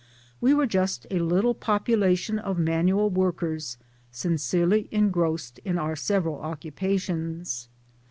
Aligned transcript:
.We 0.41 0.55
were 0.55 0.65
just 0.65 1.05
a 1.11 1.19
little 1.19 1.53
population 1.53 2.39
of 2.39 2.57
manual 2.57 3.11
workers, 3.11 3.77
sincerely 4.09 4.87
engrossed 4.89 5.59
in 5.59 5.77
our 5.77 5.95
several 5.95 6.39
occupations. 6.41 7.69